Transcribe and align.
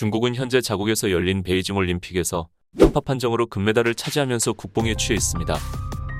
중국은 0.00 0.34
현재 0.34 0.62
자국에서 0.62 1.10
열린 1.10 1.42
베이징 1.42 1.76
올림픽에서 1.76 2.48
편파 2.78 3.00
판정으로 3.00 3.48
금메달을 3.48 3.94
차지하면서 3.94 4.54
국뽕에 4.54 4.94
취해 4.94 5.14
있습니다. 5.14 5.54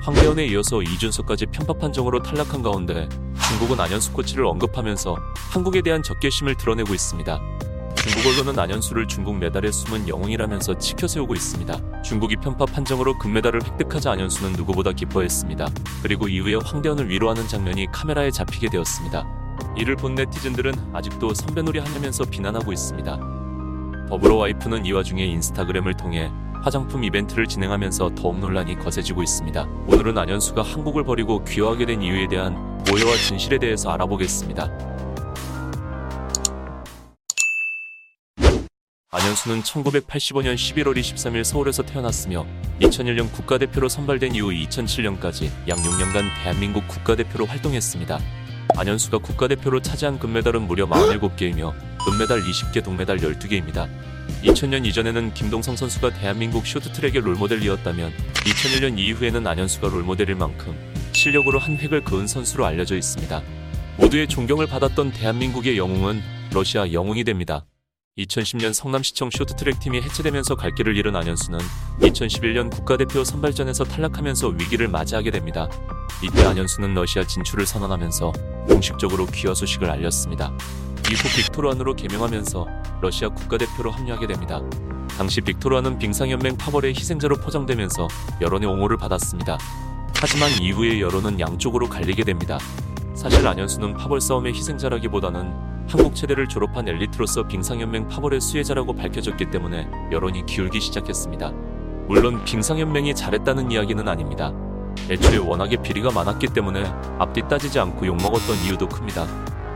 황대현에 0.03 0.45
이어서 0.49 0.83
이준석까지 0.83 1.47
편파 1.47 1.73
판정으로 1.73 2.21
탈락한 2.21 2.61
가운데 2.61 3.09
중국은 3.49 3.79
안현수 3.79 4.13
코치를 4.13 4.45
언급하면서 4.45 5.17
한국에 5.51 5.81
대한 5.81 6.03
적개심을 6.03 6.57
드러내고 6.57 6.93
있습니다. 6.93 7.41
중국 7.95 8.29
언론은 8.29 8.59
안현수를 8.59 9.07
중국 9.07 9.37
메달의 9.37 9.71
숨은 9.71 10.07
영웅이라면서 10.07 10.77
치켜세우고 10.77 11.33
있습니다. 11.33 12.03
중국이 12.03 12.35
편파 12.35 12.65
판정으로 12.65 13.17
금메달을 13.17 13.63
획득하자 13.65 14.11
안현수는 14.11 14.53
누구보다 14.57 14.91
기뻐했습니다. 14.91 15.67
그리고 16.03 16.27
이후에 16.27 16.53
황대현을 16.63 17.09
위로하는 17.09 17.47
장면이 17.47 17.87
카메라에 17.91 18.29
잡히게 18.29 18.69
되었습니다. 18.69 19.25
이를 19.75 19.95
본 19.95 20.13
네티즌들은 20.13 20.93
아직도 20.93 21.33
선배놀이 21.33 21.79
하냐면서 21.79 22.25
비난하고 22.25 22.71
있습니다. 22.71 23.40
더불어 24.11 24.35
와이프는 24.35 24.85
이 24.85 24.91
와중에 24.91 25.23
인스타그램을 25.23 25.93
통해 25.93 26.29
화장품 26.63 27.01
이벤트를 27.05 27.47
진행하면서 27.47 28.13
더욱 28.15 28.39
논란이 28.39 28.77
거세지고 28.77 29.23
있습니다. 29.23 29.63
오늘은 29.87 30.17
안현수가 30.17 30.63
한국을 30.63 31.05
버리고 31.05 31.41
귀화하게 31.45 31.85
된 31.85 32.01
이유에 32.01 32.27
대한 32.27 32.57
오해와 32.91 33.15
진실에 33.15 33.57
대해서 33.57 33.89
알아보겠습니다. 33.91 34.69
안현수는 39.11 39.61
1985년 39.61 40.55
11월 40.55 40.97
23일 40.97 41.45
서울에서 41.45 41.83
태어났으며 41.83 42.45
2001년 42.81 43.31
국가대표로 43.31 43.87
선발된 43.87 44.35
이후 44.35 44.49
2007년까지 44.49 45.49
약 45.69 45.77
6년간 45.77 46.23
대한민국 46.43 46.85
국가대표로 46.89 47.45
활동했습니다. 47.45 48.19
안현수가 48.77 49.19
국가대표로 49.19 49.81
차지한 49.81 50.19
금메달은 50.19 50.63
무려 50.63 50.87
47개이며 50.87 51.73
은메달 52.07 52.41
20개, 52.41 52.83
동메달 52.83 53.17
12개입니다. 53.17 53.87
2000년 54.43 54.85
이전에는 54.85 55.33
김동성 55.33 55.75
선수가 55.75 56.13
대한민국 56.13 56.65
쇼트트랙의 56.65 57.21
롤모델이었다면 57.21 58.11
2001년 58.33 58.97
이후에는 58.97 59.45
안현수가 59.45 59.87
롤모델일 59.87 60.35
만큼 60.35 60.75
실력으로 61.13 61.59
한 61.59 61.77
획을 61.77 62.03
그은 62.03 62.27
선수로 62.27 62.65
알려져 62.65 62.95
있습니다. 62.95 63.41
모두의 63.97 64.27
존경을 64.27 64.67
받았던 64.67 65.11
대한민국의 65.11 65.77
영웅은 65.77 66.21
러시아 66.53 66.91
영웅이 66.91 67.23
됩니다. 67.23 67.65
2010년 68.17 68.73
성남시청 68.73 69.29
쇼트트랙 69.31 69.79
팀이 69.79 70.01
해체되면서 70.01 70.55
갈 70.55 70.75
길을 70.75 70.97
잃은 70.97 71.15
안현수는 71.15 71.59
2011년 72.01 72.69
국가대표 72.69 73.23
선발전에서 73.23 73.85
탈락하면서 73.85 74.49
위기를 74.49 74.87
맞이하게 74.87 75.31
됩니다. 75.31 75.69
이때 76.21 76.43
안현수는 76.43 76.93
러시아 76.93 77.25
진출을 77.25 77.65
선언하면서 77.65 78.33
공식적으로 78.67 79.27
귀화 79.27 79.53
소식을 79.53 79.89
알렸습니다. 79.89 80.51
이후 81.09 81.27
빅토르안으로 81.35 81.95
개명하면서 81.95 82.67
러시아 83.01 83.29
국가대표로 83.29 83.91
합류하게 83.91 84.27
됩니다. 84.27 84.61
당시 85.17 85.41
빅토르안은 85.41 85.99
빙상연맹 85.99 86.57
파벌의 86.57 86.93
희생자로 86.93 87.37
포장되면서 87.37 88.07
여론의 88.39 88.69
옹호를 88.69 88.97
받았습니다. 88.97 89.57
하지만 90.15 90.49
이후의 90.61 91.01
여론은 91.01 91.39
양쪽으로 91.39 91.87
갈리게 91.89 92.23
됩니다. 92.23 92.57
사실 93.13 93.45
안현수는 93.45 93.95
파벌 93.95 94.21
싸움의 94.21 94.53
희생자라기보다는 94.53 95.71
한국 95.89 96.15
체대를 96.15 96.47
졸업한 96.47 96.87
엘리트로서 96.87 97.47
빙상연맹 97.47 98.07
파벌의 98.07 98.39
수혜자라고 98.39 98.93
밝혀졌기 98.93 99.51
때문에 99.51 99.89
여론이 100.11 100.45
기울기 100.45 100.79
시작했습니다. 100.79 101.51
물론 102.07 102.43
빙상연맹이 102.45 103.13
잘했다는 103.15 103.71
이야기는 103.71 104.07
아닙니다. 104.07 104.53
애초에 105.09 105.37
워낙에 105.37 105.77
비리가 105.77 106.11
많았기 106.11 106.47
때문에 106.47 106.83
앞뒤 107.19 107.41
따지지 107.47 107.79
않고 107.79 108.05
욕먹었던 108.05 108.55
이유도 108.65 108.87
큽니다. 108.87 109.25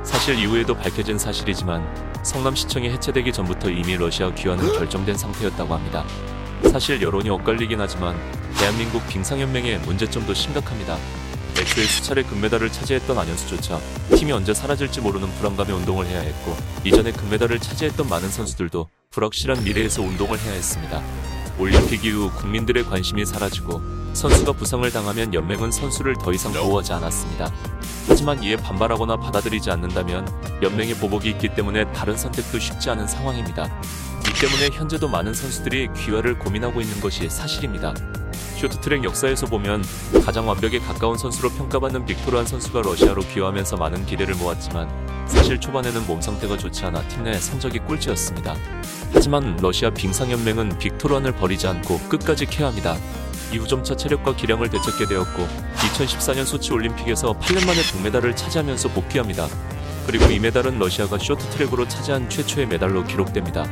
사실 0.05 0.39
이후에도 0.39 0.75
밝혀진 0.75 1.17
사실이지만 1.17 1.83
성남시청이 2.23 2.89
해체되기 2.89 3.33
전부터 3.33 3.69
이미 3.69 3.97
러시아 3.97 4.33
귀환은 4.33 4.73
결정된 4.73 5.17
상태였다고 5.17 5.73
합니다. 5.73 6.05
사실 6.71 7.01
여론이 7.01 7.29
엇갈리긴 7.29 7.81
하지만 7.81 8.15
대한민국 8.57 9.05
빙상연맹의 9.07 9.79
문제점도 9.79 10.33
심각합니다. 10.33 10.97
애초에 11.57 11.85
수차례 11.85 12.23
금메달을 12.23 12.71
차지했던 12.71 13.17
안현수조차 13.17 13.79
팀이 14.15 14.31
언제 14.31 14.53
사라질지 14.53 15.01
모르는 15.01 15.29
불안감에 15.35 15.71
운동을 15.71 16.05
해야 16.05 16.19
했고 16.19 16.55
이전에 16.83 17.11
금메달을 17.11 17.59
차지했던 17.59 18.07
많은 18.07 18.29
선수들도 18.29 18.87
불확실한 19.11 19.63
미래에서 19.63 20.01
운동을 20.01 20.39
해야 20.39 20.53
했습니다. 20.53 21.01
올림픽 21.57 22.03
이후 22.03 22.29
국민들의 22.31 22.83
관심이 22.85 23.25
사라지고 23.25 23.81
선수가 24.15 24.53
부상을 24.53 24.89
당하면 24.91 25.33
연맹은 25.33 25.71
선수를 25.71 26.15
더 26.15 26.31
이상 26.31 26.53
보호하지 26.53 26.93
않았습니다. 26.93 27.51
하지만 28.07 28.41
이에 28.41 28.55
반발하거나 28.55 29.17
받아들이지 29.17 29.69
않는다면 29.69 30.27
연맹의 30.63 30.95
보복이 30.95 31.29
있기 31.31 31.49
때문에 31.53 31.91
다른 31.91 32.15
선택도 32.15 32.57
쉽지 32.57 32.89
않은 32.91 33.07
상황입니다. 33.07 33.65
이 33.65 34.39
때문에 34.39 34.69
현재도 34.77 35.09
많은 35.09 35.33
선수들이 35.33 35.89
귀화를 35.97 36.39
고민하고 36.39 36.79
있는 36.79 36.99
것이 37.01 37.29
사실입니다. 37.29 37.93
쇼트트랙 38.57 39.03
역사에서 39.03 39.47
보면 39.47 39.83
가장 40.25 40.47
완벽에 40.47 40.79
가까운 40.79 41.17
선수로 41.17 41.49
평가받는 41.49 42.05
빅토르한 42.05 42.45
선수가 42.45 42.83
러시아로 42.83 43.21
귀화하면서 43.21 43.75
많은 43.75 44.05
기대를 44.05 44.35
모았지만 44.35 44.89
사실 45.27 45.59
초반에는 45.59 46.07
몸 46.07 46.21
상태가 46.21 46.57
좋지 46.57 46.85
않아 46.85 47.05
팀 47.09 47.23
내 47.25 47.37
성적이 47.37 47.79
꼴찌였습니다. 47.79 48.55
하지만 49.13 49.57
러시아 49.61 49.89
빙상연맹은 49.89 50.77
빅토르안을 50.77 51.33
버리지 51.33 51.67
않고 51.67 51.99
끝까지 52.07 52.45
케어합니다. 52.45 52.95
이후 53.53 53.67
점차 53.67 53.95
체력과 53.95 54.35
기량을 54.35 54.69
되찾게 54.69 55.05
되었고 55.05 55.47
2014년 55.75 56.45
소치 56.45 56.73
올림픽에서 56.73 57.33
8년 57.33 57.65
만에 57.65 57.81
동메달을 57.91 58.35
차지하면서 58.35 58.89
복귀합니다. 58.89 59.47
그리고 60.05 60.25
이 60.25 60.39
메달은 60.39 60.77
러시아가 60.77 61.17
쇼트트랙으로 61.17 61.87
차지한 61.87 62.29
최초의 62.29 62.67
메달로 62.67 63.03
기록됩니다. 63.05 63.65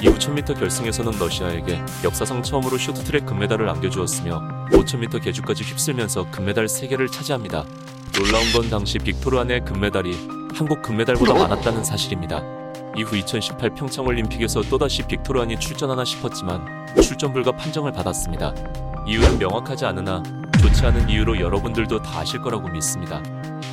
이후 0.00 0.14
1000m 0.14 0.58
결승에서는 0.58 1.18
러시아에게 1.18 1.80
역사상 2.04 2.42
처음으로 2.42 2.78
쇼트트랙 2.78 3.26
금메달을 3.26 3.68
안겨주었으며 3.68 4.68
5000m 4.70 5.22
계주까지 5.22 5.62
휩쓸면서 5.64 6.30
금메달 6.30 6.66
3개를 6.66 7.10
차지합니다. 7.10 7.64
놀라운 8.12 8.52
건 8.52 8.70
당시 8.70 8.98
빅토르안의 8.98 9.64
금메달이 9.64 10.16
한국 10.54 10.82
금메달보다 10.82 11.34
많았다는 11.34 11.84
사실입니다. 11.84 12.42
이후 12.96 13.16
2018 13.16 13.74
평창올림픽에서 13.74 14.62
또다시 14.62 15.02
빅토르안이 15.02 15.58
출전하나 15.58 16.04
싶었지만 16.04 16.94
출전 17.02 17.32
불가 17.32 17.50
판정을 17.52 17.92
받았습니다. 17.92 18.54
이유는 19.06 19.38
명확하지 19.38 19.84
않으나 19.84 20.22
좋지 20.60 20.86
않은 20.86 21.10
이유로 21.10 21.38
여러분들도 21.38 22.00
다 22.00 22.20
아실 22.20 22.40
거라고 22.40 22.68
믿습니다. 22.68 23.22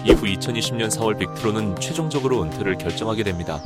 이후 0.03 0.23
2020년 0.23 0.89
4월 0.89 1.17
빅토르는 1.17 1.79
최종적으로 1.79 2.43
은퇴를 2.43 2.77
결정하게 2.77 3.23
됩니다. 3.23 3.61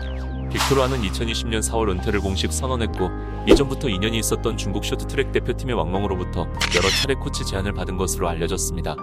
빅토르아는 0.52 1.02
2020년 1.02 1.60
4월 1.62 1.90
은퇴를 1.90 2.22
공식 2.22 2.54
선언했고 2.54 3.10
이전부터 3.48 3.90
인연이 3.90 4.20
있었던 4.20 4.58
중국 4.58 4.86
쇼트트랙 4.86 5.32
대표팀의 5.32 5.76
왕멍으로부터 5.76 6.42
여러 6.76 6.90
차례 7.02 7.16
코치 7.16 7.46
제안을 7.46 7.74
받은 7.74 7.98
것으로 7.98 8.30
알려졌습니다. 8.30 8.96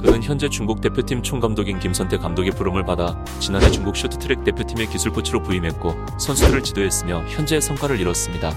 그는 0.00 0.22
현재 0.22 0.48
중국 0.48 0.80
대표팀 0.80 1.22
총감독인 1.22 1.78
김선태 1.78 2.18
감독의 2.18 2.52
부름을 2.52 2.84
받아 2.84 3.16
지난해 3.38 3.70
중국 3.70 3.96
쇼트트랙 3.96 4.44
대표팀의 4.44 4.88
기술 4.88 5.12
코치로 5.12 5.42
부임했고 5.42 5.94
선수들을 6.18 6.62
지도했으며 6.62 7.24
현재의 7.28 7.60
성과를 7.60 8.00
이뤘습니다. 8.00 8.52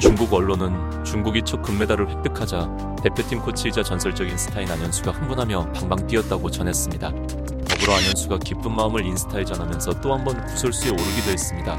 중국 0.00 0.32
언론은 0.32 1.04
중국이 1.04 1.42
첫 1.44 1.60
금메달을 1.62 2.08
획득하자 2.08 2.96
대표팀 3.02 3.40
코치이자 3.40 3.82
전설적인 3.82 4.36
스타인 4.38 4.70
안현수가 4.70 5.10
흥분하며 5.12 5.72
방방 5.72 6.06
뛰었다고 6.06 6.50
전했습니다. 6.50 7.10
더불어 7.10 7.94
안현수가 7.94 8.38
기쁜 8.38 8.74
마음을 8.74 9.04
인스타에 9.04 9.44
전하면서 9.44 10.00
또 10.00 10.12
한 10.12 10.24
번 10.24 10.44
구설수에 10.46 10.90
오르기도 10.90 11.30
했습니다. 11.30 11.76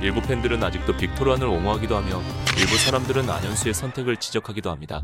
일부 0.00 0.22
팬들은 0.22 0.62
아직도 0.62 0.96
빅토르안을 0.96 1.46
옹호하기도 1.46 1.96
하며 1.96 2.22
일부 2.56 2.76
사람들은 2.76 3.28
안현수의 3.28 3.74
선택을 3.74 4.16
지적하기도 4.16 4.70
합니다. 4.70 5.02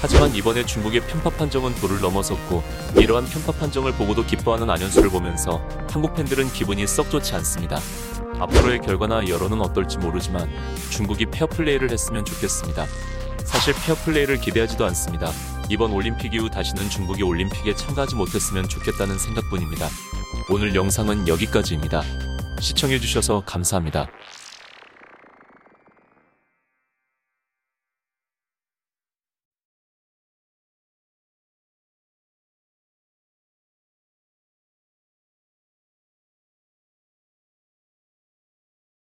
하지만 0.00 0.32
이번에 0.34 0.64
중국의 0.64 1.00
편파 1.02 1.30
판정은 1.30 1.74
도를 1.76 2.00
넘어섰고 2.00 2.62
이러한 2.96 3.26
편파 3.26 3.52
판정을 3.52 3.92
보고도 3.92 4.24
기뻐하는 4.24 4.70
안현수를 4.70 5.10
보면서 5.10 5.60
한국 5.90 6.14
팬들은 6.14 6.52
기분이 6.52 6.86
썩 6.86 7.10
좋지 7.10 7.34
않습니다. 7.34 7.80
앞으로의 8.40 8.80
결과나 8.80 9.28
여론은 9.28 9.60
어떨지 9.60 9.98
모르지만 9.98 10.48
중국이 10.90 11.26
페어플레이를 11.26 11.90
했으면 11.90 12.24
좋겠습니다. 12.24 12.86
사실 13.44 13.74
페어플레이를 13.74 14.40
기대하지도 14.40 14.84
않습니다. 14.86 15.30
이번 15.70 15.92
올림픽 15.92 16.34
이후 16.34 16.48
다시는 16.50 16.88
중국이 16.88 17.22
올림픽에 17.22 17.74
참가하지 17.74 18.14
못했으면 18.14 18.68
좋겠다는 18.68 19.18
생각뿐입니다. 19.18 19.88
오늘 20.50 20.74
영상은 20.74 21.28
여기까지입니다. 21.28 22.02
시청해주셔서 22.60 23.42
감사합니다. 23.46 24.08